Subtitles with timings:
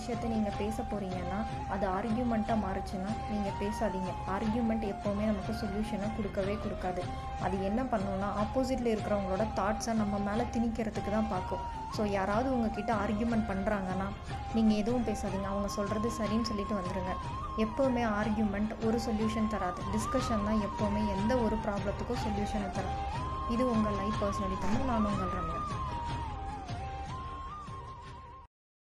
[0.00, 1.38] விஷயத்த நீங்கள் பேச போகிறீங்கன்னா
[1.74, 4.10] அது ஆர்கியூமெண்ட்டாக மாறுச்சுன்னா நீங்கள் பேசாதீங்க.
[4.34, 7.02] ஆர்கியூமெண்ட் எப்போவுமே நமக்கு சொல்யூஷனை கொடுக்கவே கொடுக்காது.
[7.46, 11.64] அது என்ன பண்ணுன்னா ஆப்போசிட்டில் இருக்கிறவங்களோட தாட்ஸை நம்ம மேலே திணிக்கிறதுக்கு தான் பார்க்கும்.
[11.96, 14.08] ஸோ யாராவது உங்ககிட்ட ஆர்கியூமெண்ட் பண்ணுறாங்கன்னா
[14.56, 15.48] நீங்கள் எதுவும் பேசாதீங்க.
[15.52, 17.14] அவங்க சொல்கிறது சரின்னு சொல்லிட்டு வந்துடுங்க
[17.64, 19.82] எப்போவுமே ஆர்கியூமெண்ட் ஒரு சொல்யூஷன் தராது.
[19.94, 22.98] டிஸ்கஷன் தான் எப்போவுமே எந்த ஒரு ப்ராப்ளத்துக்கும் சொல்யூஷனை தரும்.
[23.54, 25.60] இது உங்கள் லைஃப் பர்சனலி தமிழ் நான் உங்கள் ரம்யா.